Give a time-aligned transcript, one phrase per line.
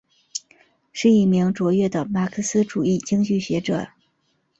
[0.91, 3.87] 是一名卓越的马克思主义经济学者。